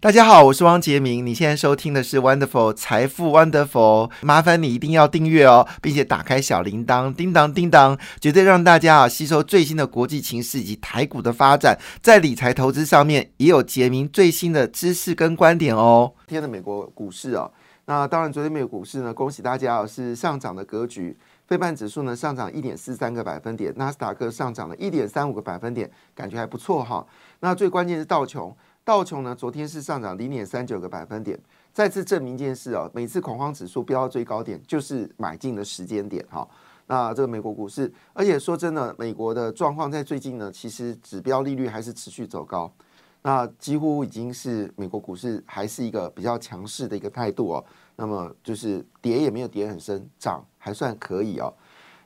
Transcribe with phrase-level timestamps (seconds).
[0.00, 1.26] 大家好，我是汪杰明。
[1.26, 16.12] 你现在收听的是 Wonderful 财富 Wonderful，麻烦你一定要订阅哦，并且打开小铃铛，叮当叮当，绝对让大家啊吸收最新的国际情势以及台股的发展，在理财投资上面也有杰明最新的知识跟观点哦。
[16.28, 17.50] 今天的美国股市啊，
[17.86, 27.04] 那当然昨天美国股市呢，恭喜大家啊是上涨的格局，非半指数呢上涨一点四三个百分点，纳斯达克上涨了一点三五个百分点，感觉还不错哈。
[27.40, 28.54] 那最关键是道琼。
[28.88, 31.38] 道琼呢，昨天是上涨零点三九个百分点，
[31.74, 36.48] 再次证明一件事哦，每次恐慌指数飙到最高点，就是买进的时间点哈。
[36.86, 42.72] 那这个美国股市，而且说真的，美国的状况在最近呢，其实指标利率还是持续走高，
[43.20, 47.64] 那几乎已经是美国股市还是一个比较强势的一个态度哦。
[47.94, 51.52] 那么就是跌也没有跌很深，涨还算可以哦。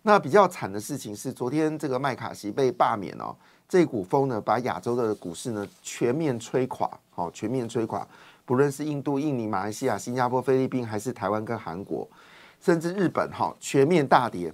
[0.03, 3.37] 那比较惨的事情是，昨天这个麦卡锡被罢免哦。
[3.73, 8.07] 这股风呢，把亚洲的股市呢全面吹垮，好，全面吹垮。
[8.45, 12.07] 不论是印度、印尼、马来西亚、新加坡、菲律宾，还是台湾跟韩国，
[12.61, 14.53] 甚至日本，哈，全面大跌。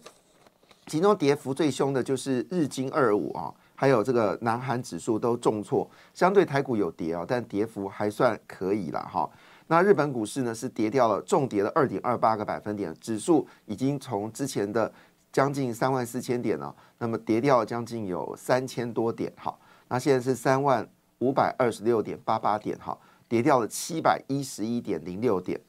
[0.86, 5.90] 其中跌幅最凶的就是日经二五啊，还有这个南韩指数都重挫。
[6.14, 9.28] 相对台股有跌啊，但跌幅还算可以了哈。
[9.66, 14.92] 那日本股市呢是跌掉了，重跌了二点二八个百分点，指数已经从之前的。
[15.30, 19.56] 将近三万四千点了，那么跌掉将近有三千多点，哈，
[19.88, 22.96] 那现在是三万五百二十六点八八点，哈，
[23.28, 25.60] 跌掉了七百一十一点零六点。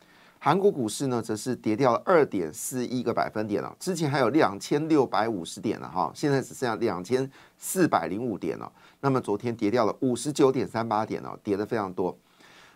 [0.41, 8.71] 韩国股市呢，则是跌掉了二点四一个百分点了，之前还有两千六百五十点了，哈，现在只剩下两千四百零五点了。
[9.01, 12.17] 那么昨天跌掉了五十九点三八点了，跌的非常多。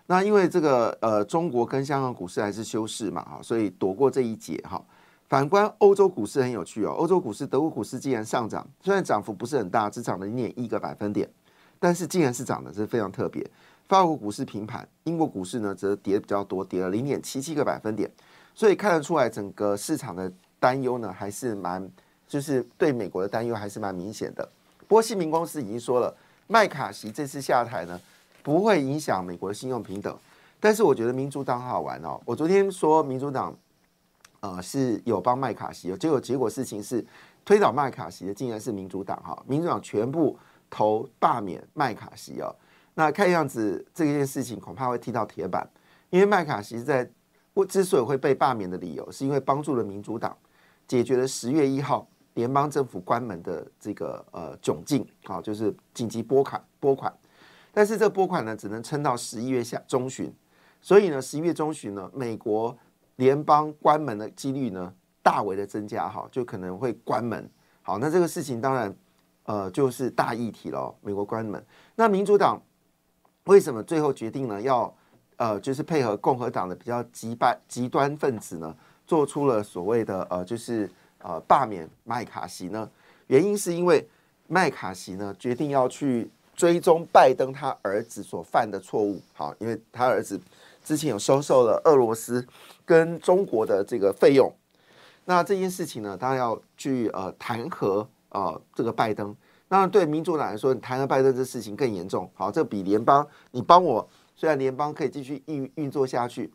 [0.07, 4.83] 那因为这个呃，中国跟香港股市还是休市嘛，哈，所以躲过这一劫，哈。
[5.33, 11.27] 反观欧洲股市很有趣哦，欧洲股市、德国股市竟然上涨，虽然涨幅不是很大，只涨了零点一个百分点，
[11.79, 13.43] 但是竟然是涨的，是非常特别。
[13.87, 18.07] 法国股市平盘，英国股市呢则跌比较多，跌了零点七七个百分点，
[18.53, 21.89] 所以看得出来整个市场的担忧呢还是蛮，
[22.27, 24.47] 就是对美国的担忧还是蛮明显的。
[24.87, 26.15] 不过，信明公司已经说了，
[26.45, 27.99] 麦卡锡这次下台呢
[28.43, 30.15] 不会影响美国的信用平等，
[30.59, 33.51] 但是我觉得民主党好玩哦，我昨天说民主党。
[34.43, 37.03] 呃，是有帮麦卡锡，结果结果事情是
[37.45, 40.37] 推倒麦卡锡的竟然是民主党哈，民主党全部
[40.69, 42.53] 投罢免麦卡锡哦。
[42.93, 45.65] 那看样子这件事情恐怕会踢到铁板，
[46.09, 47.09] 因为麦卡锡在
[47.53, 50.37] 我之所以会被罢免的理由，是因为帮助了民主党
[50.89, 57.09] 解决了十月一号联邦政府关门的这个呃窘境啊，就是紧急拨款拨款，
[57.71, 60.29] 但是这拨款呢只能撑到十一月下中旬，
[60.81, 62.77] 所以呢十一月中旬呢美国。
[63.17, 67.49] 联邦关门的几率呢，大为的增加哈，就可能会关门。
[67.81, 68.95] 好，那这个事情当然，
[69.43, 70.93] 呃，就是大议题了。
[71.01, 71.63] 美国关门，
[71.95, 72.61] 那民主党
[73.43, 74.61] 为什么最后决定呢？
[74.61, 74.93] 要
[75.37, 78.75] 呃，就是配合共和党的比较极端极端分子呢，
[79.05, 82.89] 做出了所谓的呃，就是呃罢免麦卡锡呢？
[83.27, 84.07] 原因是因为
[84.47, 89.21] 麦卡锡呢决定要去追踪拜登他儿子所犯的错误。
[89.33, 90.39] 好，因为他儿子。
[90.83, 92.45] 之前有收受了俄罗斯
[92.85, 94.53] 跟中国的这个费用，
[95.25, 99.35] 那这件事情呢，当然要去呃弹劾啊这个拜登。
[99.69, 102.29] 那对民主党来说，你弹劾拜登这事情更严重。
[102.35, 106.51] 好，这比联邦你帮我，虽然联邦可以继续运运作下去，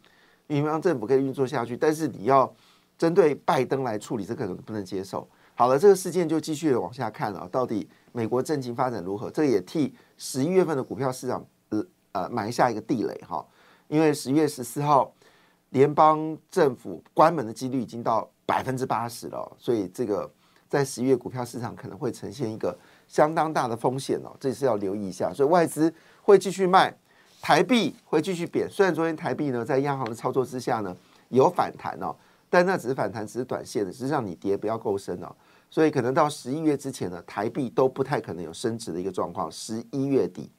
[0.46, 2.54] 联邦政府可以运作下去，但是你要
[2.96, 5.26] 针对拜登来处理，这可能不能接受。
[5.54, 9.28] 好了，这个事件就继续往下看了，到底美国政情发展如何？
[9.30, 13.44] 这也替十一月份的股票市场呃呃埋下一个地雷哈。
[13.88, 15.12] 因为十月十四号，
[15.70, 20.30] 联邦政府关门的几率已经到百分之八十了，所以这个
[20.68, 25.32] 在十一月股票市场可能会呈现一个相当大的风险哦，这是要留意一下。
[25.32, 26.94] 所以外资会继续卖，
[27.40, 28.68] 台币会继续贬。
[28.70, 30.96] 虽然昨天台币呢在央行的操作之下呢
[31.30, 32.14] 有反弹哦，
[32.50, 35.34] 但那只是反弹，只是短线的，只是让你跌不要够深哦。
[35.70, 39.52] 所以可能到十一月之前呢，台币都不太可能有升值的一个状况。
[39.52, 40.50] 十一月底，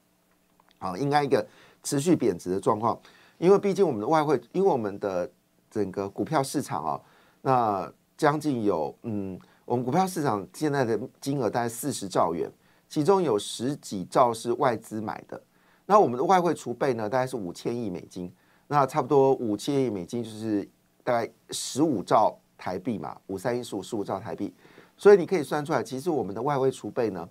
[0.78, 1.44] 好，应该一个
[1.82, 2.96] 持续贬值的状况。
[3.40, 5.28] 因为毕竟我们的外汇，因为我们的
[5.70, 7.00] 整个股票市场啊，
[7.40, 12.52] 那将近有嗯，我们股票市场现在的金额大概四十兆元，
[12.86, 15.42] 其中有十几兆是外资买的。
[15.86, 18.30] 那我们的外汇储备呢，大概是五千亿美金，
[18.68, 20.68] 那差不多五千亿美金就是
[21.02, 24.52] 大概十五兆台币嘛，五三一十五十五兆台币。
[24.98, 27.26] 所以你可以算出来，其实我们的外汇储备呢，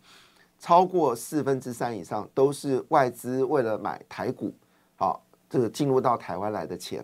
[0.58, 4.52] 超过四分之三以上都是外资为了买台股，
[5.50, 7.04] 这个进入到台湾来的钱，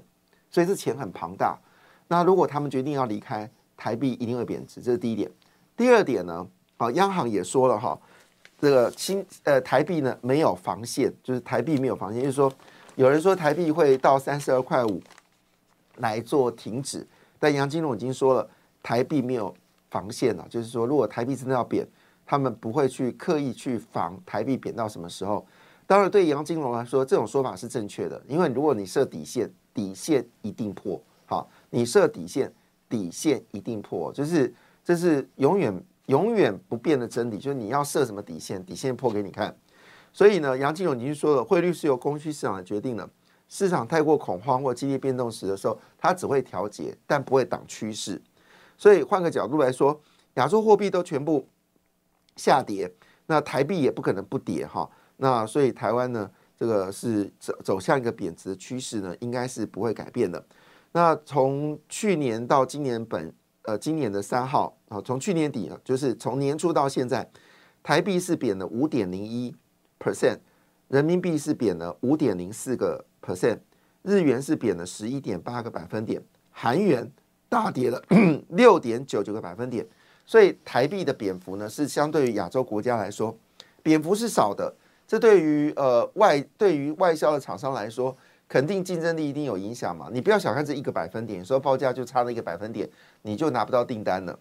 [0.51, 1.57] 所以这钱很庞大。
[2.07, 5.29] 那如果他们决定要离开，台币一定会贬值，这是第一点。
[5.75, 6.47] 第二点呢，
[6.77, 7.99] 啊，央行也说了哈，
[8.59, 12.51] 这个新呃台币呢没有防线，就是台币没有防线，就是说
[12.95, 15.01] 有人说台币会到三十二块五
[15.97, 17.05] 来做停止，
[17.39, 18.49] 但杨金龙已经说了，
[18.83, 19.53] 台币没有
[19.89, 21.87] 防线了，就是说如果台币真的要贬。
[22.27, 25.45] 他们不会去刻意去防台币贬到什么时候。
[25.87, 31.01] 当然，对杨金龙来说，这种说法是正确的，因为如果你设底线，底线一定破。
[31.25, 32.51] 好，你设底线，
[32.89, 34.53] 底线一定破，就是
[34.83, 37.37] 这是永远永远不变的真理。
[37.37, 39.55] 就是你要设什么底线，底线破给你看。
[40.11, 43.07] 所以呢，杨金龙已经说了，汇率是由供需市场来决定的。
[43.47, 48.19] 市场太过恐慌或激烈变动时的时候，它只会调节，但不会挡趋势。
[48.77, 49.99] 所以换个角度来说，
[50.35, 51.47] 亚洲货币都全部。
[52.37, 52.91] 下跌，
[53.27, 54.89] 那台币也不可能不跌哈。
[55.17, 60.43] 那所以台湾呢，这个是走走向一个贬值的趋势呢，应该是不会改变的。
[60.91, 63.33] 那从去年到今年本
[63.63, 67.29] 呃今年的三号啊，从去年底呢，就是从年初到现在，
[67.83, 69.53] 台币是贬了五点零一
[69.99, 70.37] percent，
[70.87, 73.59] 人民币是贬了五点零四个 percent，
[74.03, 76.21] 日元是贬了十一点八个百分点，
[76.51, 77.09] 韩元
[77.49, 78.01] 大跌了
[78.49, 79.85] 六点九九个百分点。
[80.25, 83.37] 所以台币的贬幅呢，是相对于亚洲国家来说，
[83.83, 84.73] 贬幅是少的。
[85.07, 88.15] 这对于呃外对于外销的厂商来说，
[88.47, 90.09] 肯定竞争力一定有影响嘛。
[90.11, 92.89] 你不要小看这一个百分点，有时候报价就差了一个百分点，
[93.21, 94.39] 你就拿不到订单了。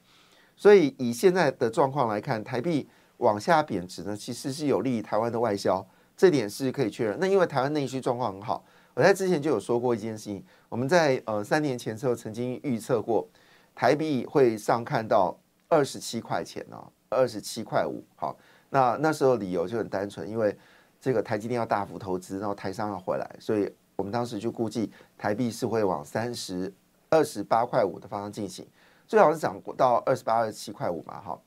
[0.56, 2.88] 所以以现在的状况来看，台币
[3.18, 7.18] 往下贬值呢，其实是有利于台湾的外销，这点是可以确认。
[7.20, 8.64] 那因为台湾内需状况很好，
[8.94, 13.28] 我在之前就有说过一件事情，我们在呃三年前时候曾经预测过，
[13.74, 15.38] 台币会上看到。
[15.66, 18.04] 二十七块钱哦，二十七块五。
[18.14, 18.36] 好，
[18.74, 20.58] 那那时候理由就很单纯，因为
[21.00, 26.72] 这个台积电要大幅投资，然后台商要回来，所以我们当时就估计台币是会往三十
[27.08, 28.66] 二十八块五的方向进行，
[29.06, 31.20] 最好是涨到二十八、二十七块五嘛。
[31.20, 31.40] 好，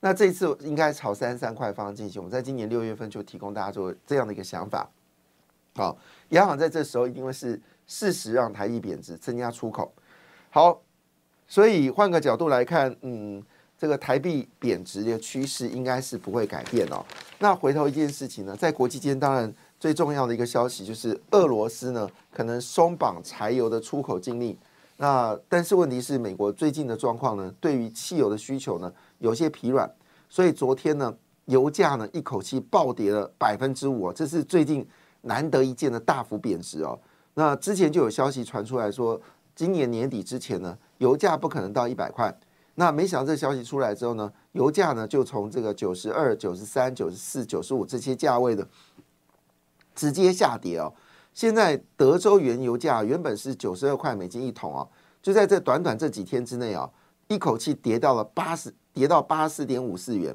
[0.00, 2.20] 那这一次应该朝三十三块方向进行。
[2.20, 4.90] 我们在今年六月份就提供大家做这样的一个想法。
[5.76, 5.96] 好，
[6.30, 9.94] 央行在这时候一定会是适时让台币贬值，增加出口。
[10.50, 10.82] 好，
[11.46, 13.40] 所以换个角度来看，嗯。
[13.82, 17.04] 这个台币贬值的趋势应该是不会改变哦。
[17.40, 24.56] 那回头一件事情呢，在国际间，当然最重要的一个消息就是俄罗斯呢可能松绑柴油的出口禁令。
[24.98, 29.92] 那但是问题是，美国最近的状况呢，对于汽油的需求呢有些疲软，
[30.28, 31.12] 所以昨天呢
[31.46, 34.86] 油价呢一口气暴跌了百分之五，这是最近
[35.22, 36.96] 难得一见的大幅贬值哦。
[37.34, 39.20] 那之前就有消息传出来说，
[39.56, 42.32] 今年年底之前呢，油价不可能到一百块。
[42.74, 48.66] 那没想到这消息出来之后呢，油价呢就从这个九十二、九十三、九十四、九十五这些价位的
[49.94, 50.92] 直接下跌哦。
[51.34, 54.88] 现在德州原油价原本是九十二块美金一桶啊，
[55.22, 56.90] 就在这短短这几天之内啊，
[57.28, 60.34] 一口气跌到了八十，跌到八十四点五四元。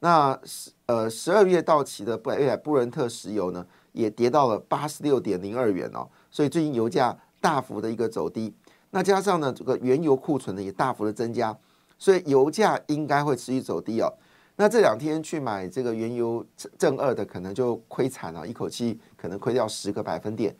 [0.00, 6.08] 那十呃十二月到期的布埃布伦特石油呢，也跌到了八十六点零二元哦。
[6.30, 8.54] 所以最近油价大幅的一个走低，
[8.90, 11.56] 那加上呢这个原油库存呢也大幅的增加。
[12.00, 14.12] 所以油价应该会持续走低哦。
[14.56, 16.44] 那这两天去买这个原油
[16.76, 20.54] 正二的，可能就亏惨了，一口气可能亏掉十个百分点。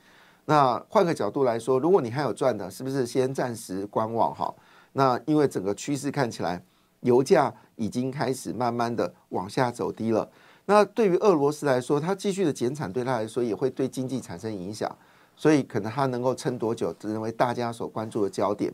[0.44, 4.54] 那换个角度来说，如果你还有赚的，是不是先暂时观望哈？
[4.92, 6.62] 那因为整个趋势看起来，
[7.00, 10.28] 油价已经开始慢慢的往下走低了。
[10.66, 14.90] 那对于俄罗斯来说，它继续的减产对它来说也会对经济产生影响，
[15.36, 18.72] 所以可能它能够撑多久，成为大家所关注的焦点。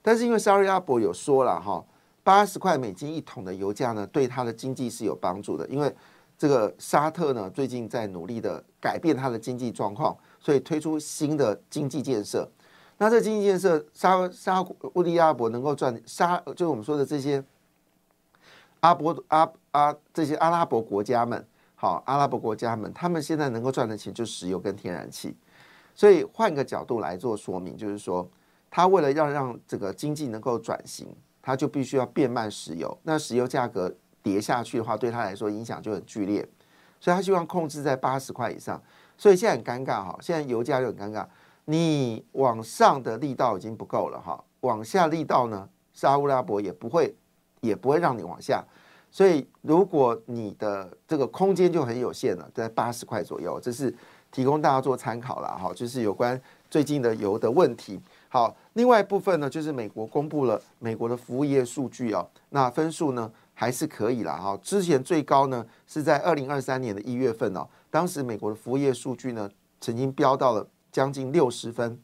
[0.00, 1.84] 但是因为沙利阿伯有说了哈。
[2.22, 5.94] 八十块美金一桶的油价呢，对它的经济是有帮助的，因为
[6.36, 12.50] 这个沙特呢最近在努力的改变它的经济状况，所以推出新的经济建设。
[12.98, 14.62] 那这经济建设，沙沙
[14.94, 17.42] 乌利阿伯能够赚沙，就是我们说的这些
[18.80, 25.34] 阿伯阿阿这些阿拉伯国家们，好，阿拉伯国家们，他们现在能够赚的钱就石油跟天然气。
[25.94, 28.28] 所以换个角度来做说明，就是说，
[28.70, 31.08] 他为了要让这个经济能够转型。
[31.42, 33.92] 它就必须要变卖石油，那石油价格
[34.22, 36.46] 跌下去的话，对他来说影响就很剧烈，
[37.00, 38.80] 所以他希望控制在八十块以上。
[39.16, 41.26] 所以现在很尴尬哈，现在油价就很尴尬，
[41.66, 47.14] 你往上的力道已经不够了哈，往下力道呢，沙乌拉伯也不会
[47.60, 48.64] 也不会让你往下，
[49.10, 53.94] 所以如果你的这个空间就很有限了，在八十块左右，这是
[54.30, 58.00] 提供大家做参考了哈，就是有关最近的油的问题。
[58.32, 64.56] 好，另外一部分呢，就是美国公布了美国的服务业数据哦，那分数呢还是可以啦哈。
[64.62, 72.00] 之前最高呢是在二零二三年的一月份哦，当时美国的服务业数据呢曾经飙到了将近六十分，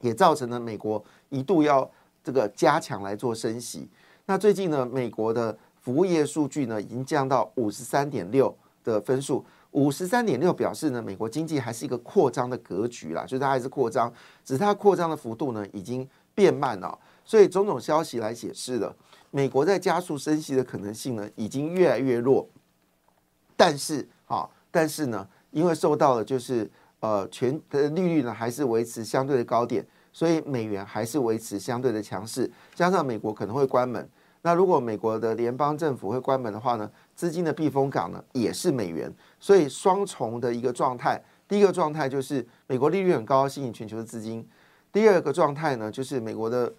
[0.00, 1.88] 也造成了美国一度要
[2.24, 3.88] 这个加强来做升息。
[4.26, 8.52] 那最近呢，美国的服务业数据呢已经降到五十三点六
[8.82, 9.44] 的分数，
[9.78, 14.12] 五十三点六表示呢，美国经济还是一个扩张的格局啦，就是它还是扩张，
[14.44, 16.98] 只是它扩张的幅度呢已经变慢了。
[17.24, 18.92] 所以种种消息来解释了，
[19.30, 22.48] 美国在加速升息的可能性呢已经越来越弱。
[23.56, 26.68] 但是啊，但是呢，因为受到了就是
[26.98, 32.50] 呃全的利率呢还是维持相对的高点，所以美元还是维持相对的强势。
[32.74, 34.08] 加上美国可能会关门，
[34.48, 41.22] 那如果美国的联邦政府会关门的话呢，资金的避风港呢也是美元，所以双重的一个状态。
[41.46, 44.42] 第一个状态就是美国利率很高，吸引全球的资金；
[44.90, 46.72] 第二个状态呢，就是美国的。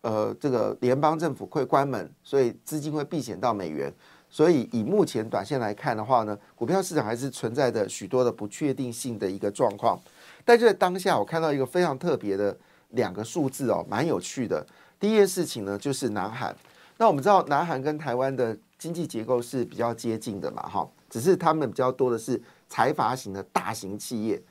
[0.00, 3.94] 呃，这个联邦政府会关门，所以资金会避险到美元。
[4.28, 9.96] 所以以目前短线来看的话呢，股票市场还是存在着许多的不确定性的一个状况。
[10.44, 14.66] 但就在当下，我看到一个非常特别的两个数字哦，蛮有趣的。
[14.98, 16.52] 第一件事情呢，就是南韩。
[16.98, 24.42] 那我们知道，南韩跟台湾的经济结构是比较接近的嘛，哈，只是他们比较多的是财阀型的大型企业，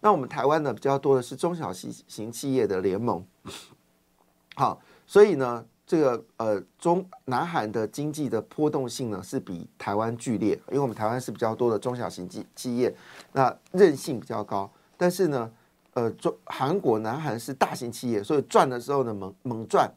[0.00, 3.24] 那我们台湾呢比较多的是中小型型企业的联盟，
[4.56, 4.80] 好。
[5.06, 12.94] 所以呢，这个呃中南韩的经济的波动性呢是比台湾剧烈，因为我们台湾是比较多的中小型企企业，
[13.32, 14.70] 那韧性比较高。
[14.96, 15.50] 但是呢，
[15.94, 19.92] 呃中韩国南韩是大型企业，所以赚的时候呢猛猛赚，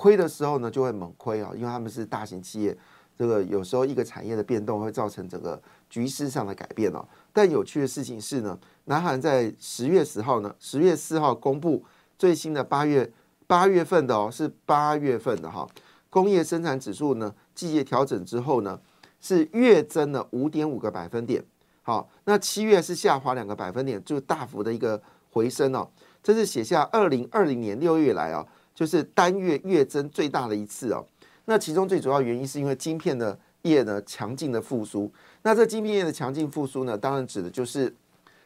[0.00, 2.74] 亏的时候呢就会猛亏啊，因为他们是大型企业，
[3.18, 7.06] 这个有时候一个产业的变动会造成整个局势上的改变哦。
[7.32, 11.84] 但有趣的事情是呢，南韩在十月十号呢，十月四号公布
[12.18, 13.12] 最新的八月。
[13.50, 15.66] 八月份的哦，是八月份的哈，
[16.08, 18.78] 工业生产指数呢，季节调整之后呢，
[19.20, 21.44] 是月增了五点五个百分点。
[21.82, 25.02] 好，那七月是下滑两个百分点，就大幅的一个
[25.32, 25.90] 回升哦。
[26.22, 28.46] 这是写下二零二零年六月来啊，
[28.80, 31.04] 就是单月月增最大的一次哦。
[31.44, 35.12] 那其中最主要原因是因为晶片的业呢强劲的复苏。
[35.42, 37.94] 那这晶片业的强劲复苏呢，当然指的就是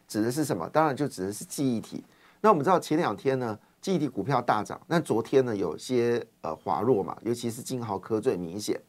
[0.09, 0.69] 指的是什么？
[0.71, 2.03] 当然就指的是记忆体。
[2.41, 3.57] 那我们知道前两天呢。
[3.81, 8.81] 记忆体股票大涨，那昨天呢有些呃滑落嘛，尤其是金豪科最明显。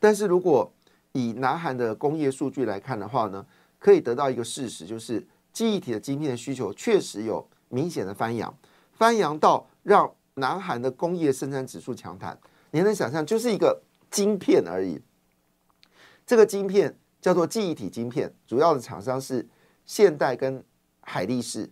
[0.00, 0.72] 但是如果
[1.12, 3.44] 以南韩的工业数据来看的话呢，
[3.78, 8.58] 可以得到一个事实，就是记忆体的晶片的需求确实有明显的翻扬，
[8.94, 12.38] 翻扬到让南韩的工业生产指数强弹。
[12.70, 13.80] 你能想象，就是一个
[14.10, 15.00] 晶片而已。
[16.26, 19.46] 这个晶片叫做记忆体晶片，主要的厂商是
[19.86, 20.62] 现代跟
[21.00, 21.70] 海力士。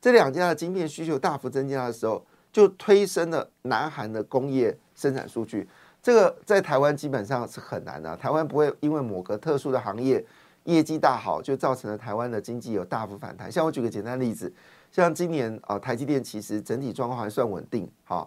[0.00, 5.68] 这两家的晶片需求大幅增加的时候，就推升了南韩的工业生产数据。
[6.00, 10.24] 这个在台湾基本上是很难的，台湾不会因为某个特殊的行业
[10.62, 13.50] 业绩大好，就造成了台湾的经济有大幅反弹。
[13.50, 14.52] 像我举个简单例子，
[14.96, 18.26] 像今年啊，台积电其实整体状况还算稳定，哈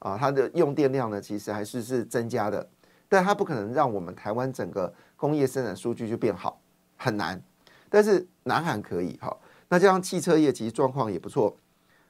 [0.00, 2.68] 啊，它的用电量呢其实还是是增加的，
[3.08, 6.60] 但它不可能让我们台湾整个工业生产数据就变好，
[6.96, 7.40] 很难。
[7.88, 9.36] 但是南韩可以，哈。
[9.68, 11.56] 那这样汽车业其实状况也不错，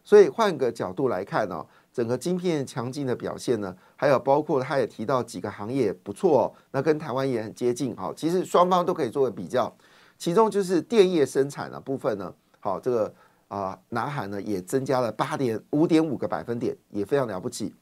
[0.02, 1.62] 所以换个角度来看呢，
[1.92, 8.10] 整个晶片强劲的表现呢，还有包括他也提到几个行业不错，那跟台湾也很接近哈。
[8.16, 9.70] 其实双方都可以做个比较，
[10.16, 13.14] 其中就是电业生产的部分呢，好，这个
[13.48, 17.74] 啊，南韩呢也增加了八点五点五个百分点，也非常了不起。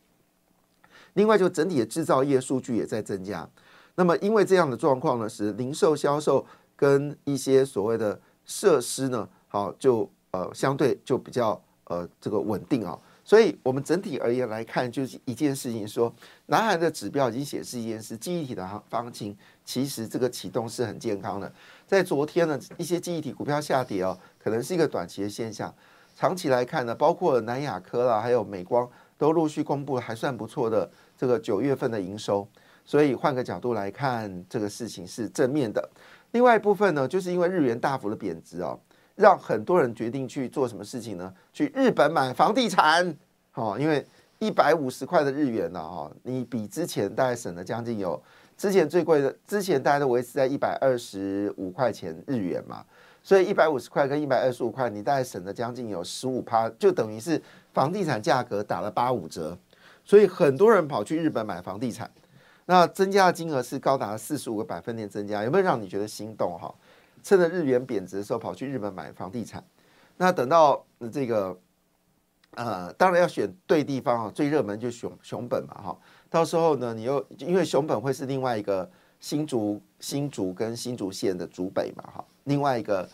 [1.15, 3.49] 另外，就整体的制造业数据也在增加。
[3.95, 9.29] 那么，因为这样的状况呢，使零售销售跟一些所谓的设施呢。
[9.49, 16.13] 好，就呃相对就比较呃这个稳定啊，所以我们整体而言来看，就是一件事情，说
[16.47, 19.35] 南韩的指标已经显示一件事，记忆体的行行情
[19.67, 21.53] 其实这个启动是很健康的。
[21.87, 25.75] 在昨天呢，一些记忆体股票下跌哦，可能是一个短期的现象，
[26.17, 32.49] 长期来看呢，包括南亚科啦，还有美光都陆续公布了还算不错的这个九月份的营收，
[32.87, 35.87] 所以换个角度来看，这个事情是正面的。
[36.31, 38.79] 另外一部分呢，就是因为日元大幅的贬值哦。
[39.17, 41.33] 让很多人决定去做什么事情呢？
[41.51, 43.17] 去日本买房地产，
[43.55, 44.07] 哦，因为
[44.41, 48.23] 一百五十块的日元呢，哈，你比之前大概省了将近有，
[48.57, 52.85] 之前最贵的，之前大家都维持在一百二十五块钱日元嘛，
[53.23, 57.41] 所以一百五十块跟一百二十五块，你大概省了将近有十五趴，就等于是
[57.75, 59.57] 房地产价格打了八五折，
[60.05, 62.11] 所以很多人跑去日本买房地产，
[62.65, 66.75] 那增加的金额是高达四十五个百分点增加，有没有让你觉得心动哈？
[67.23, 69.63] 趁着日元贬值的时候跑去日本买房地产，
[70.17, 70.83] 那等到
[71.13, 71.59] 这个
[72.55, 75.99] 呃，当然要选对地方啊，最热门就熊熊本嘛哈。
[76.31, 78.89] 到时候呢，你又因为熊本会是另外一个
[79.21, 83.09] 新竹新竹跟新竹县的竹北嘛哈，另外一个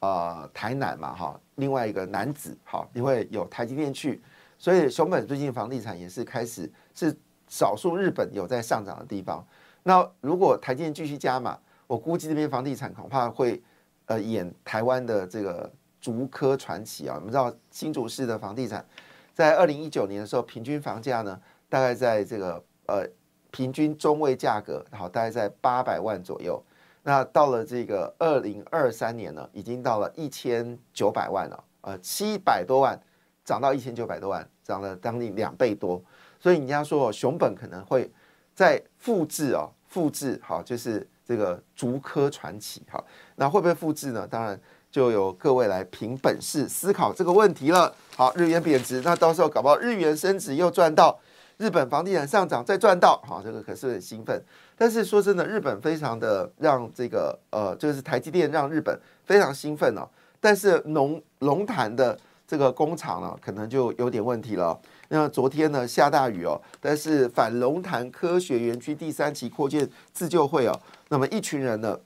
[0.00, 4.20] 呃台南嘛哈，另外一个南子哈，因为有台积电去，
[4.58, 7.16] 所以熊本最近房地产也是开始是
[7.48, 9.46] 少数日本有在上涨的地方。
[9.84, 11.56] 那如果台积电继续加码，
[11.86, 13.62] 我估计这边房地产恐怕会
[14.06, 17.14] 呃演台湾的这个竹科传奇啊。
[17.14, 18.84] 我们知道新竹市的房地产
[19.32, 23.06] 在二零一九年的时候，平均房价呢大概在这个呃
[23.50, 26.62] 平均中位价格好大概在八百万左右。
[27.02, 33.00] 那到了这个二零二三年呢，已经到了一千九百万了，呃七百多万
[33.44, 36.02] 涨到一千九百多万，涨了将近两倍多。
[36.38, 38.10] 所以人家说熊本可能会
[38.54, 41.06] 在复制哦，复制好就是。
[41.28, 43.04] 这个竹科传奇，哈，
[43.34, 44.24] 那会不会复制呢？
[44.30, 44.56] 当然
[44.92, 47.92] 就由各位来凭本事思考这个问题了。
[48.14, 51.18] 好，日元贬值，那到时候搞不好日元升值又赚到，
[51.58, 54.42] 日本房地产上涨再赚到，好，这个可是很兴奋。
[54.76, 60.06] 但是说真的，日本非常的让这个呃，就是台积电让日本非常兴奋哦。
[60.38, 64.78] 但是龙龙潭的这个工厂呢，可能就有点问题了。
[65.08, 70.78] 那昨天呢下大雨哦，但是反龙潭科学园区第三期扩建自救会哦。
[71.08, 71.98] 那么一群人呢，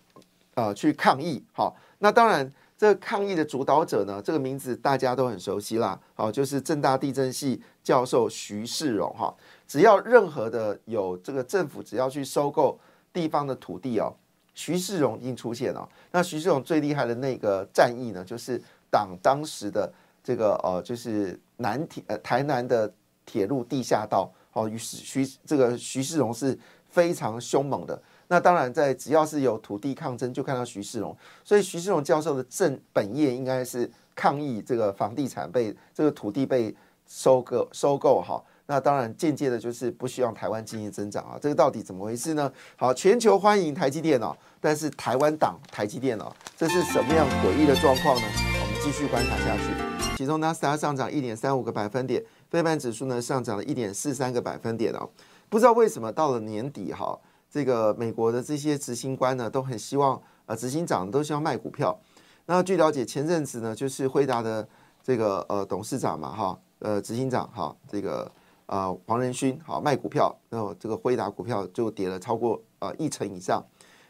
[0.54, 2.50] 呃，去抗议，好，那当然，
[2.80, 9.34] 这个抗议的主导者呢，这个名字大家都很熟悉啦，好，就是正大地震系教授徐世荣，哈，
[9.68, 12.80] 只要任何的有这个政府只要去收购
[13.12, 14.10] 地方的土地哦，
[14.54, 15.86] 徐世荣已经出现了。
[16.10, 18.58] 那徐世荣最厉害的那个战役呢，就是
[18.90, 19.92] 党当时的
[20.24, 22.90] 这个呃，就是南铁呃台南的
[23.26, 26.58] 铁路地下道，好，于是徐这个徐世荣是
[26.88, 28.02] 非常凶猛的。
[28.32, 31.14] 那当然，在只要是有土地抗争，就看到徐世荣。
[31.42, 36.72] 所以徐世荣教授的正本业应该是抗议这个房地产被这个土地被
[37.08, 38.40] 收购收购哈。
[38.66, 41.36] 那当然间接的就是不希望台湾经济增长啊。
[41.42, 42.52] 这个到底怎么回事呢？
[42.76, 48.22] 好，全球欢迎台积电哦，但是台湾党台积电哦，这是什么样诡异的状况呢？
[48.62, 50.16] 我们继续观察下去。
[50.16, 55.10] 其中纳斯达上涨一点三五个百分点，非半指数呢上涨了一点四三个百分点哦。
[55.48, 57.18] 不知道为什么到了年底哈。
[57.50, 61.98] 这个美国的这些执行官呢，都很希望，呃，执行长都希望卖股票。
[62.46, 64.66] 那据了解，前阵子呢，就是辉达的
[65.02, 68.30] 这个呃董事长嘛，哈，呃，执行长哈，这个
[68.66, 73.64] 呃黄仁勋，好卖股票，然后这个辉达股票就跌了超过呃一成以上。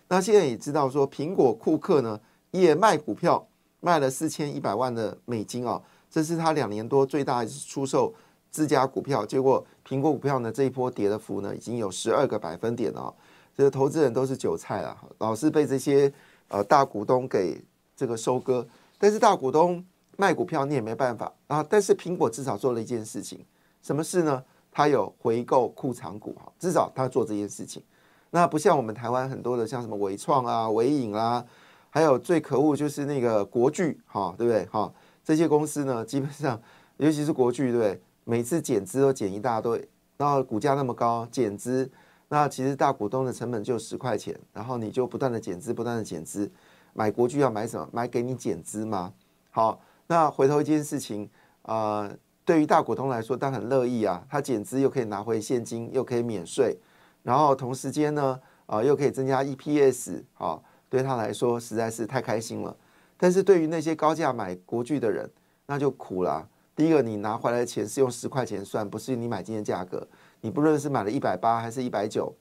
[0.09, 3.47] 那现在也知道说，苹果库克呢也卖股票，
[3.81, 8.13] 卖了四千一百万的美金哦，这是他两年多最大一次出售
[8.51, 9.25] 自家股票。
[9.25, 13.15] 结果苹果股票呢这一波跌的幅呢已经有十二个百分点了。
[13.57, 16.13] 这个投资人都是韭菜啊，老是被这些
[16.49, 17.63] 呃大股东给
[17.95, 18.67] 这个收割。
[18.99, 19.85] 但是大股东
[20.17, 21.63] 卖股票你也没办法啊。
[21.69, 23.45] 但是苹果至少做了一件事情，
[23.83, 24.43] 什么事呢？
[24.73, 27.83] 它有回购库藏股哈，至少它做这件事情。
[28.31, 31.45] 那不像我们台湾很多的像什么伟创啊、伟影啦，
[31.91, 34.93] 还有最可恶就是那个国巨哈，对不对哈？
[35.25, 36.61] 这些公司呢，基本上
[36.99, 38.01] 尤其是国巨，对不对？
[38.25, 41.91] 每次减资都减一大堆，然后股价那么高，减资。
[42.33, 46.49] 那其实大股东的成本就十块钱，然后你就不断的减资，不断的减资，
[46.95, 47.89] 买国巨要买什么？
[47.93, 49.13] 买给你减资吗？
[49.51, 51.29] 好，那回头一件事情，
[51.63, 52.09] 呃，
[52.45, 56.79] 对于大股东来说，他很乐意啊，他减资又可以拿回现金，又可以免税，
[57.25, 62.77] 然后同时间呢，啊，又可以增加 EPS，好，对他来说实在是太开心了。
[63.17, 65.29] 但是对于那些高价买国巨的人，
[65.67, 66.49] 那就苦了。
[66.77, 70.07] 第一个，你拿回来的钱是用十块钱算，不是你买进的价格。
[70.43, 72.35] 你不论是买了一百八还是一百九，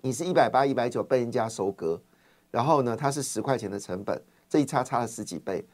[0.00, 2.00] 你是一百八一百九被人家收割，
[2.50, 5.64] 然后呢，它是十块钱的成本，这一差差了十几倍。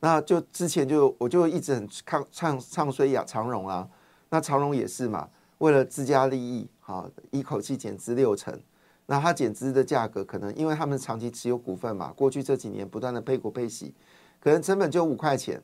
[0.00, 3.86] 那就之前就我就一直很唱唱唱衰呀长荣啊，
[4.30, 8.58] 那长荣也是嘛，为了自家利益，好一口气减资六成。
[9.06, 13.94] 那它减资的价格可能因为他们长期持有股份嘛，过去这几年不断的配股配息，
[14.40, 15.62] 可能成本就五块钱，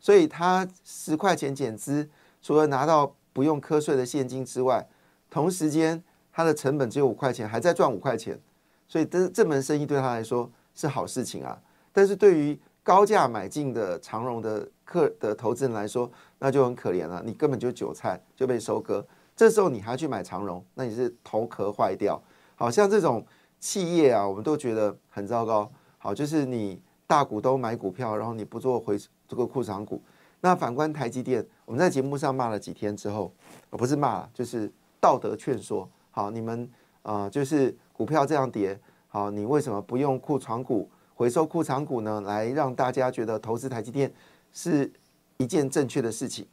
[0.00, 2.10] 所以它十块钱减资，
[2.42, 3.14] 除了拿到。
[3.40, 4.86] 不用瞌睡的现金之外，
[5.30, 8.38] 同时间它的成本只有五块钱，还在赚五块钱，
[8.86, 11.58] 所以这这门生意对他来说是好事情啊。
[11.90, 17.22] 但是对于高价买进的长荣的客的投资人来说，那就很可怜了。
[17.24, 19.02] 你根本就韭菜就被收割，
[19.34, 22.22] 这时候你还要去买长荣，那你是头壳坏掉。
[22.56, 23.24] 好像这种
[23.58, 25.72] 企业啊，我们都觉得很糟糕。
[25.96, 30.02] 好，就是你大股东买股票，然后你不做回这个库藏股。
[30.42, 33.32] 那反观台积电，我们在节目上骂了几天之后，
[33.70, 35.88] 不是骂，就是道德劝说。
[36.10, 36.68] 好，你们
[37.02, 42.20] 啊，就是股票这样跌，好，你为什么不用库藏股回收库藏股呢？
[42.22, 44.12] 来让大家觉得投资台积电
[44.52, 44.92] 是
[45.36, 46.44] 一件正确的事情。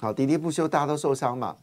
[0.00, 1.54] 好，喋喋不休，大家都受伤嘛。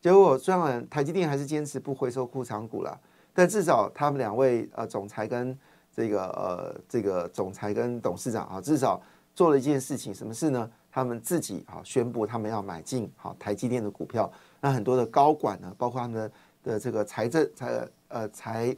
[0.00, 3.00] 结果虽然台积电还是坚持不回收库藏股了，
[3.32, 5.56] 但至少他们两位呃总裁跟
[5.94, 9.00] 这个呃这个总裁跟董事长啊，至少
[9.32, 10.68] 做了一件事情，什么事呢？
[10.92, 14.30] 他们自己啊宣布他们要买进好台积电的股票。
[14.60, 18.76] 那很多的高管呢，包括他们的的这个财政财呃财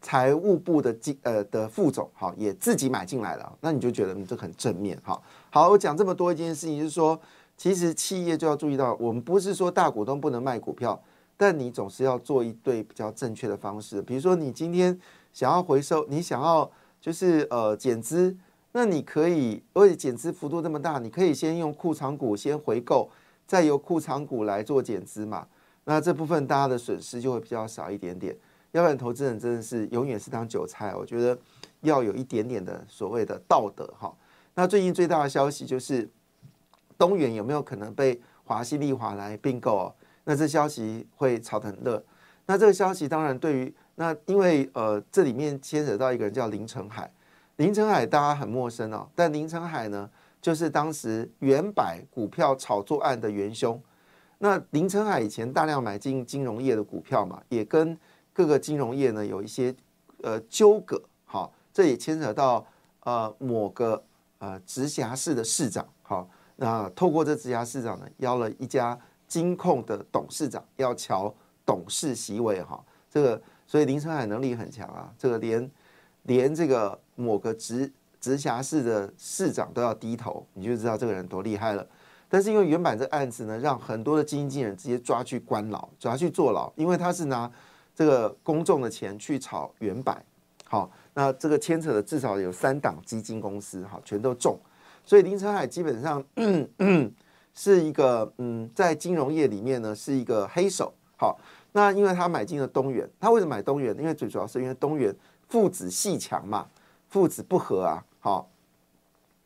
[0.00, 3.58] 财务部的经呃的副总哈，也自己买进来了。
[3.60, 5.20] 那你就觉得你这很正面哈。
[5.50, 7.20] 好，我讲这么多一件事情，就是说，
[7.56, 11.02] 其实企业就要注意到，我们不是说大股东不能卖股票，
[11.36, 14.00] 但你总是要做一对比较正确的方式。
[14.00, 14.96] 比如说，你今天
[15.32, 18.36] 想要回收，你想要就是呃减资，
[18.72, 23.10] 那你可以，而且减资幅度这么大，你可以先用库藏股先回购，
[23.46, 25.46] 再由库藏股来做减资嘛。
[25.84, 28.36] 那这部分大家的损失就会比较少一点点。
[28.72, 30.94] 要不然，投资人真的是永远是当韭菜。
[30.94, 31.36] 我觉得
[31.80, 34.14] 要有一点点的所谓的道德哈。
[34.54, 36.06] 那最近最大的消息就是
[36.98, 39.94] 东元有没有可能被华西丽华来并购哦？
[40.24, 42.04] 那这消息会炒得很热。
[42.44, 47.10] 那这个消息当然对于那因为呃这里面牵扯到一个人叫林成海，
[47.58, 50.08] 林成海大家很陌生哦，但林成海呢
[50.40, 53.80] 就是当时原百股票炒作案的元凶。
[54.38, 57.98] 那林成海以前大量买进金融业的股票嘛，也跟
[58.32, 59.74] 各个金融业呢有一些
[60.22, 62.64] 呃纠葛，好，这也牵扯到
[63.00, 64.00] 呃某个
[64.38, 71.34] 呃直辖市的市长，好，那透过这直辖市长呢邀了一家金控的董事长要瞧
[71.66, 75.68] 董事席位，哈，这个所以林成海能力很强啊，这个连
[76.28, 81.84] 连这个某个直直辖市的市长都要低头，你就知道这个人多厉害了。
[82.28, 87.50] 但是因为原版这个案子呢，让很多的基金经理人直接抓去关牢，抓去坐牢，因为他是拿。
[87.94, 90.24] 这个公众的钱去炒原版，
[90.66, 94.56] 好，那这个牵扯的至少有三档基金公司，哈，全都中，
[95.04, 96.24] 所以林成海基本上
[97.52, 101.36] 是一个嗯，在金融业里面呢是一个黑手，好，
[101.72, 103.92] 那因为他买进了东元，他为什么买东元？
[103.98, 105.12] 因为最主要是因为东元
[105.48, 106.66] 父子戏强嘛，
[107.08, 108.48] 父子不和啊，好，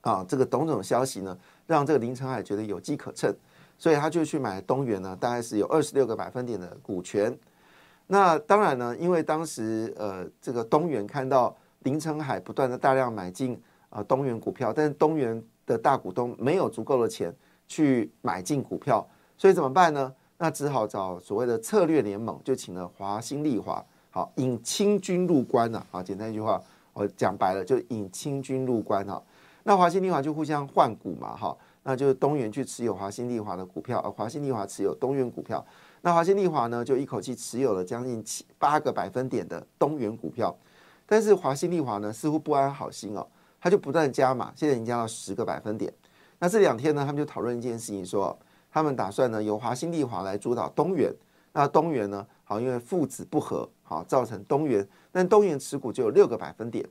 [0.00, 1.36] 啊，这个董总消息呢，
[1.66, 3.34] 让这个林成海觉得有机可乘，
[3.78, 7.36] 所以他就去买东元呢，大概是有二十六个百分点的股权。
[8.06, 17.34] 那当然呢，因为当时呃，这个东元看到林成海不断的大量买进啊东元股票，但是东元的大股东没有足够的钱
[17.68, 19.06] 去买进股票，
[19.38, 20.12] 所以怎么办呢？
[20.36, 25.84] 那只好找所谓的策略联盟，就请了华兴利华，好引清军入关呐。
[25.90, 29.20] 好，简单一句话，我讲白了，就引清军入关哈。
[29.64, 35.64] 那华兴丽华就互相换股嘛，哈，那就是东元去持有华兴丽华的股票，而华兴丽华持有东元股票。
[36.02, 40.54] 那华兴丽华呢，就一口气持有了将近七八个百分点的东元股票，
[41.06, 43.26] 但是华兴丽华呢似乎不安好心哦，
[43.60, 45.90] 他就不断加码，现在已经加到十个百分点。
[46.38, 48.36] 那这两天呢，他们就讨论一件事情，说
[48.70, 51.14] 他们打算呢由华兴丽华来主导东元。
[51.52, 56.86] 那东元呢，好因为父子不和，好造成东元，但东元持股就有六个百分点。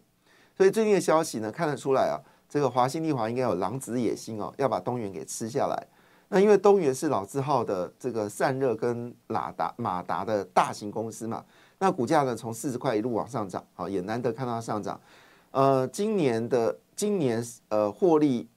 [0.58, 2.18] 所以最近的消息呢，看得出来啊，
[2.50, 5.88] 这个华兴丽华应该有狼子野心哦，要把东元给吃下来。
[6.30, 11.46] 那因为东元是老字号的这个散热跟马达马达的大型公司嘛，
[11.78, 15.00] 那股价呢从四十块一路往上涨，好也难得看到它上涨。
[15.52, 18.50] 呃，今年的今年呃获利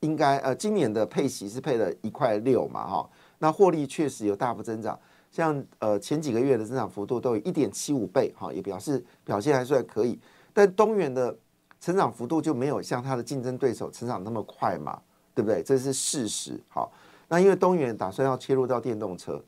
[0.00, 4.98] 应该呃今年的配息是配了一块六嘛，哈，那获利确实有大幅增长，
[5.30, 10.18] 像呃前几个月的增长幅度都有一点七五倍，哈，也表示表现还算可以。
[10.52, 11.34] 但东元的
[11.80, 15.00] 成长幅度就没有像它的竞争对手成长那么快嘛，
[15.34, 15.62] 对不对？
[15.62, 16.92] 这是事实，好。
[17.28, 19.40] 那因为东元打算要切入到电动车，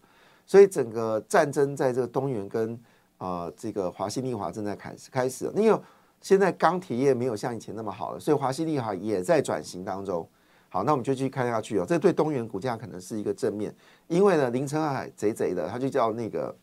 [0.47, 2.79] 所以整个战争在这个东元跟
[3.19, 5.51] 啊这个华西丽华正在开始开始。
[5.57, 5.79] 因为
[6.21, 10.29] 现在钢铁业没有像以前那么好了，所以华西丽华也在转型当中。
[10.73, 11.85] 好，那我们就继续看下去哦。
[11.87, 13.75] 这对东元股价可能是一个正面，
[14.09, 16.57] 因为呢林成海贼贼的，他就叫那个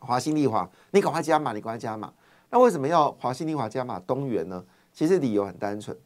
[0.00, 2.12] 华西丽华，你赶快加码，你赶快加码。
[2.50, 4.64] 那为什么要华西丽华加码东元呢？
[4.92, 5.96] 其实理由很单纯，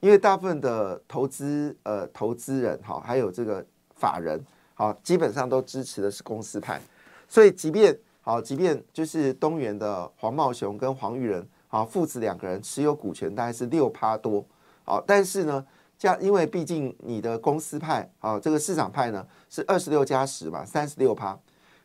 [0.00, 3.64] 因为大部分的投资呃投资人哈，还有这个。
[3.96, 6.80] 法人好，基本上都支持的是公司派，
[7.28, 14.44] 所以即便好，即便就是东元的黄茂雄跟黄玉仁好父子两个人持有股权大概是六趴多
[14.82, 15.64] 好，但是呢，
[15.98, 21.38] 加因为毕竟你的公司派啊，这个市场派呢是二十六加十嘛，三十六趴，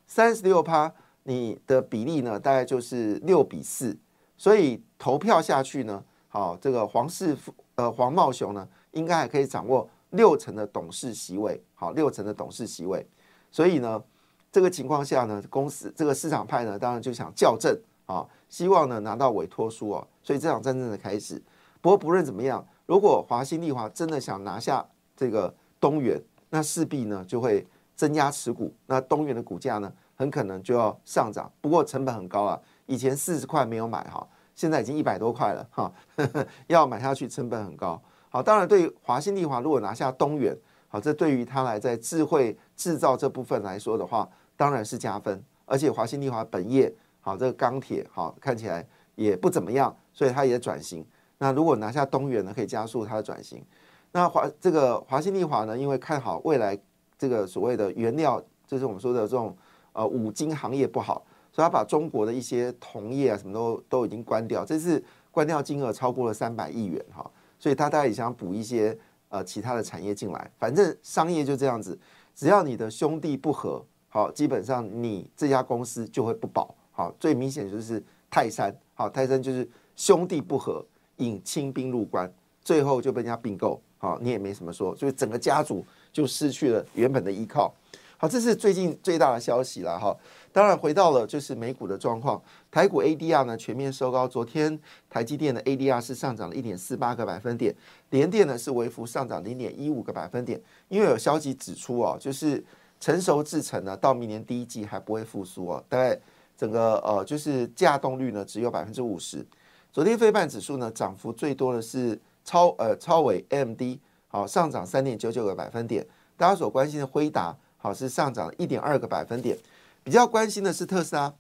[0.08, 0.92] 三十六趴
[1.24, 3.98] 你的比例呢大概就是六比四，
[4.38, 7.38] 所以投票下去呢，好，这个黄氏
[7.76, 9.90] 呃黄茂雄呢应该还可以掌握。
[10.12, 13.08] 六成的董事席位，好，六成的董事席位，
[13.52, 14.04] 所以呢，
[14.52, 21.40] 这个情况下呢，公司这个市场派呢，当然就想校正啊，希望呢拿到委托书哦，所以这场战争的开始。
[21.80, 24.84] 不过不论怎么样，如果华兴丽华真的想拿下
[25.16, 27.64] 这个东元，那势必呢就会
[27.96, 31.52] 增加持股，那东元的股价呢很可能就要上涨。
[31.62, 35.94] 不过成本很高啊，以前四十块没有买哈，现在已经一百多块了哈，
[36.66, 38.02] 要买下去成本很高。
[38.28, 45.40] 好，当然对于华新丽华如果拿下东元，好，这对于它来在智慧制造这部分来说的话，当然是加分。
[45.68, 51.06] 而且华新丽华本业好，这个钢铁好看起来也不怎么样，所以它也转型。
[51.40, 53.64] 那如果拿下东元呢，可以加速它的转型。
[54.12, 56.78] 那华这个华新丽华呢，因为看好未来
[57.18, 59.56] 这个所谓的原料，就是我们说的这种
[59.94, 68.98] 呃五金行业不好，所以它把中国的一些铜业啊什么都都已经关掉，这次关掉金额超过了三百亿元哈，所以它大概也想补一些
[69.30, 70.52] 呃其他的产业进来。
[70.58, 71.98] 反正商业就这样子，
[72.36, 76.76] 只要你的兄弟不和，好，基本上你这家公司就会不保。
[76.92, 80.86] 好，最明显就是泰山，好，泰山就是兄弟不和，
[81.20, 82.30] 引清兵入关，
[82.62, 83.80] 最后就被人家并购。
[83.98, 87.74] 好，你也没什么说，所以整个家族就失去了原本的依靠。
[88.18, 90.16] 好，这是最近最大的消息了哈。
[90.52, 94.28] 当然，回到了就是美股的状况，台股 ADR 呢全面收高。
[94.28, 94.78] 昨天
[95.10, 97.74] 台积电的 ADR 是上涨了一点四八个百分点，
[98.10, 100.62] 联电呢是微幅上涨零点一五个百分点。
[100.90, 102.64] 因为有消息指出哦，就是
[103.00, 106.18] 成熟制程呢到明年第一季还不会复苏哦，大概
[106.58, 109.46] 整个呃就是架动率呢只有百分之五十。
[109.92, 112.20] 昨天非半指数呢涨幅最多的是。
[112.46, 116.04] 超呃超伟 M D，好上涨三点九九个百分点，
[116.36, 119.56] 大家所关心的辉达好是上涨一点二个百分点，
[120.04, 121.32] 比较关心的是特斯拉，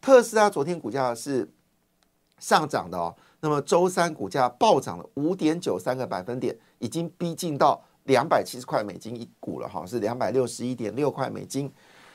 [0.00, 1.46] 特斯拉昨天股价是
[2.38, 11.70] 上涨的哦，那么周三股价暴涨了五点九三个百分点，已经逼近到两百七十块美金一股了哈，是两百六十一点六块美金。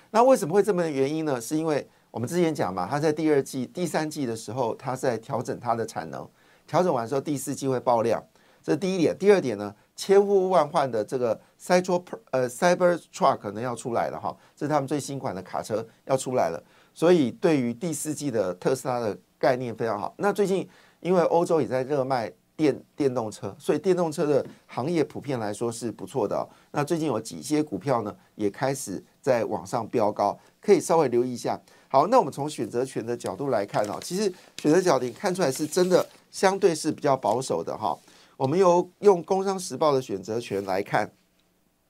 [0.09, 1.39] 那为什么会这么的原因呢？
[1.39, 6.27] 是因为我们之前讲嘛，它在第二季、第三季的时候，它在调整它的产能，
[6.65, 8.23] 调整完之后第四季会爆量。
[8.61, 16.61] 这是第一点，第二点呢，千呼万唤的这个 Cyber 呃 Cyber Truck 可能要出来了哈，这是他们最新款的卡车要出来了，
[16.93, 20.13] 所以对于第四季的特斯拉的概念非常好。
[20.17, 20.67] 那最近
[20.99, 26.47] 因为欧洲也在热卖电电动车，所以电动车的行业普遍来说是不错的。
[26.71, 31.59] 那最近有几些股票呢也开始在往上飙高，可以稍微留意一下。
[31.91, 37.97] 好，那我们从选择权的角度来看哦，其实选择角度看出来是真的相对是比较保守的哈。
[38.37, 41.11] 我们有用《工商时报》的选择权来看，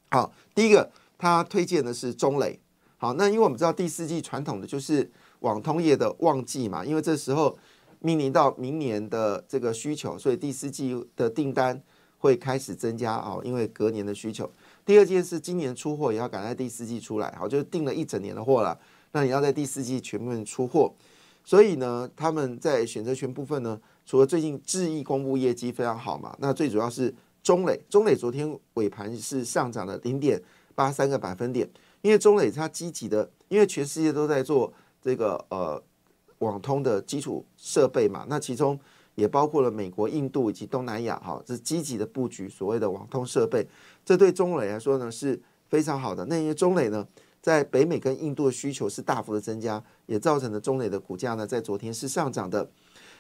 [0.09, 2.57] 好，第一个，他推荐的是中磊。
[2.95, 7.57] 好，那因为我们知道第四季传统的就是网通业的旺季嘛，因为这时候
[7.99, 11.81] 面临到明年的这个需求，所以第四季的订单
[12.17, 14.49] 会开始增加啊，因为隔年的需求。
[14.85, 18.77] 第二件事，今年出货也要赶在第四季出来，好，就订了一整年的货了，
[19.11, 20.93] 那你要在第四季全面出货，
[21.43, 23.79] 所以呢，他们在选择权部分呢。
[24.05, 30.41] 除了最近智毅公布业绩非常好嘛，那最主要是中磊，中磊昨天尾盘是上涨了零点
[30.73, 31.69] 八三个百分点，
[32.01, 35.79] 因为中磊它积极的，因为全世界都在做这个呃
[36.39, 38.79] 网通的基础设备嘛，那其中
[39.13, 43.63] 也包括了美国、印度以及东南亚哈，这是积极的布局所谓的网通设备，
[44.03, 46.25] 这对中磊来说呢是非常好的。
[46.25, 47.07] 那因为中磊呢
[47.41, 52.69] 在北美跟印度的需求是大幅的增加，也造成了中磊的股价呢在昨天是上涨的。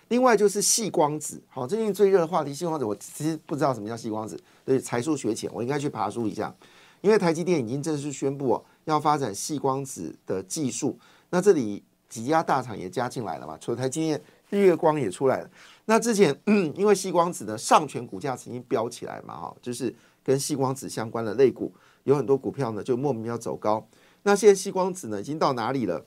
[0.09, 6.53] 另外就是细光子，好，最近最热的话题，细光子，我其实不知道什么叫细光子，所以才疏学浅，我应该去爬书一下。
[7.01, 10.97] 因为台积电已经正式宣布哦，要发展细光子的技术，
[11.29, 15.49] 那这里几家大厂也加进来了嘛，除了台积电，日月光也出来了。
[15.85, 16.35] 那之前
[16.75, 21.71] 因为细光子的上权股价曾经飙起来嘛，哈，就是跟细光子相关的类股，
[22.03, 23.87] 有很多股票呢就莫名要走高。
[24.23, 26.05] 那现在西光子呢已经到哪里了？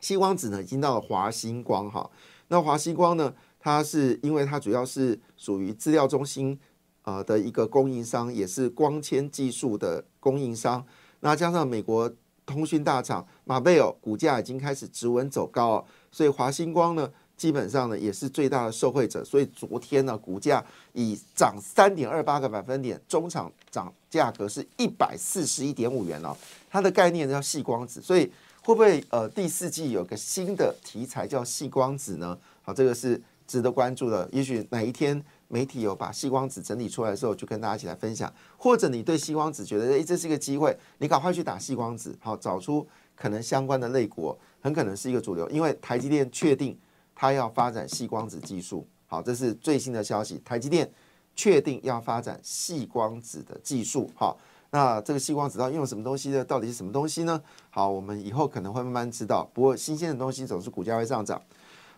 [0.00, 2.10] 西光子呢已经到了华星光，哈。
[2.48, 3.34] 那华星光呢？
[3.58, 6.56] 它是因为它主要是属于资料中心
[7.02, 10.86] 啊的一个供应商，也是光纤技术的供应商。
[11.18, 12.08] 那加上美国
[12.44, 19.24] 通讯大厂马贝尔股价已经开始直稳走高，所以华星光呢，基本上呢也是最大的受惠者。
[19.24, 26.36] 所以昨天呢，股价以涨三点二八个百分点，中场涨价格是一百四十一点五元哦。
[26.68, 28.32] 它的概念叫细光子，所以。
[28.62, 32.36] 会不会呃第四季有个新的题材叫细光子呢？
[32.64, 34.28] 好，这个是值得关注的。
[34.32, 38.34] 也许哪一天媒体有把细光子整理出来的时候，就跟大家一起来分享。
[38.56, 45.48] 或者你对细光子觉得诶这是一个机会，你赶快去打细光子，好找出可能相关的类股，很可能是一个主流。
[45.48, 46.76] 因为台积电确定
[47.14, 50.42] 它要发展细光子技术，好，这是最新的消息。
[50.44, 50.90] 台积电
[51.36, 54.36] 确定要发展细光子的技术，好。
[54.70, 56.44] 那这个细光子到用什么东西呢？
[56.44, 57.40] 到底是什么东西呢？
[57.70, 59.48] 好，我们以后可能会慢慢知道。
[59.54, 61.40] 不过新鲜的东西总是股价会上涨。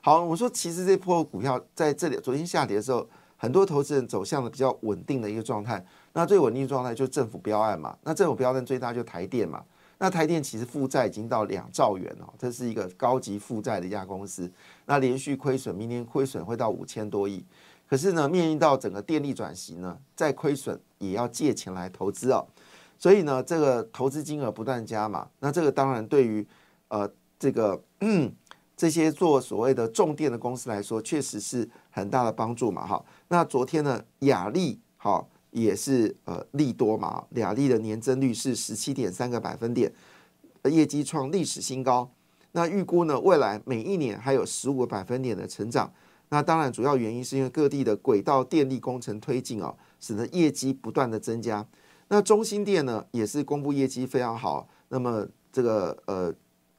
[0.03, 3.05] 好，我说其实这波股票在这里昨天下跌的时候，
[3.37, 5.85] 很多投资人走向了比较稳定的一个状态。
[6.13, 7.97] 那最稳定的状态就是政府标案嘛。
[8.05, 9.65] 那政府标案最大就台电嘛。
[10.01, 14.49] 那台电其实负债已经到两兆元哦，这是一个高级负债的一家公司。
[14.87, 17.45] 那连续亏损，明年亏损会到五千多亿。
[17.89, 22.47] 可是呢，面临到整个电力转型呢，再亏损也要借钱来投资哦。
[22.99, 26.47] 所以呢，这个投资金额不断加码，那这个当然对于
[26.89, 27.83] 呃这个
[28.77, 33.03] 这些做所谓的重电的公司来说，确实是很大的帮助嘛哈。
[33.29, 39.91] 那昨天呢，雅力哈也是呃利多嘛，雅力的年增率是十七点三个百分点，
[40.65, 42.11] 业绩创历史新高。
[42.53, 45.91] 那预估呢，未来每一年还有十五个百分点的成长。
[46.31, 51.67] 那当然主要原因是因为各地的轨道电力工程推进哦，使得业绩不断的增加。
[52.09, 56.35] 那中心电呢，也是公布业绩非常好，那么这个呃，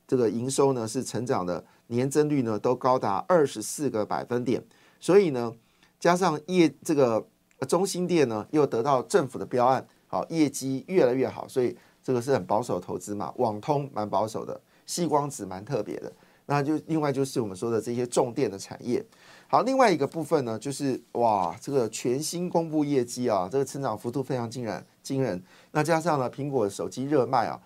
[0.08, 4.64] 这个营收呢是成长的年增率呢都高达二十四个百分点，
[5.00, 5.54] 所以呢，
[6.00, 7.28] 加上业这个
[7.68, 13.32] 中心电呢又得到政府的标案，好业绩越来越好，所以这个是很保守投资嘛。
[13.38, 16.12] 网通蛮保守的，细光子蛮特别的，
[16.48, 19.06] 那就另外就是我们说的这些重电的产业。
[19.52, 25.42] 好，另外一个部分呢，就是哇，这个全新公布业绩啊，这个成长幅度非常惊人，惊人。
[25.72, 27.60] 那加上呢，苹果的手机热卖啊，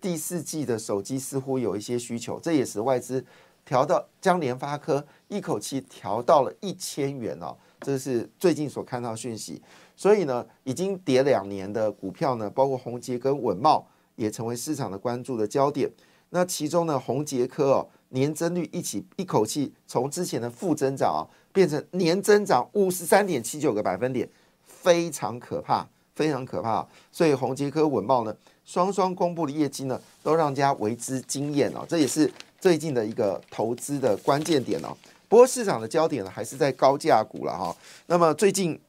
[0.00, 3.24] 第四季的手机似乎有一些需求，这也使外资
[3.64, 9.62] 调到将联发科一口气调到了一千元哦，这是最近所看到讯息。
[9.94, 15.88] 所以呢，已经跌两年的股票呢，包括宏杰跟稳茂，也成为市场的关注的焦点。
[16.30, 17.88] 那其中呢，宏杰科哦。
[18.10, 21.20] 年增率一起一口气从之前的负增长啊，
[21.52, 24.28] 变成年增长五十三点七九个百分点，
[24.64, 26.86] 非常可怕，非常可怕。
[27.12, 31.84] 所以宏杰科、稳茂呢，双双公布的业绩呢，都让家为之惊艳哦。
[31.88, 34.96] 这也是最近的一个投资的关键点哦。
[35.28, 37.76] 不过市场的焦点呢，还是在高价股了哈。
[38.06, 38.80] 那么最近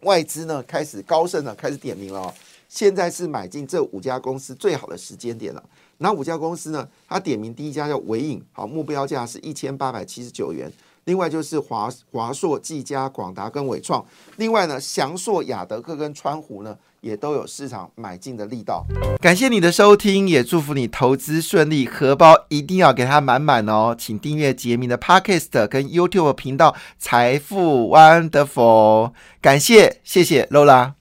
[0.00, 2.34] 外资呢，开始高盛呢开始点名了哦。
[2.68, 5.62] 现在是买进这五家公司最好的时间点了。
[6.02, 6.88] 哪五家公司呢？
[7.08, 10.70] 他点名第一家叫伟影，好，目标价是一千八百七十九元。
[11.04, 14.04] 另外就是华华硕、技嘉、广达跟伟创。
[14.36, 18.84] 另外呢，翔硕、雅德克跟川湖呢，也都有市场买进的力道。
[19.20, 23.94] 感谢你的收听，也祝福你投资顺利，荷包一定要给它满满哦。
[23.98, 29.12] 请订阅杰明的 Podcast 跟 YouTube 频道财富 Wonderful。
[29.40, 30.92] 感谢，谢谢 Lola。